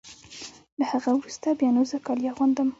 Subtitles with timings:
[0.79, 2.69] له هغه وروسته بیا نو زه کالي اغوندم.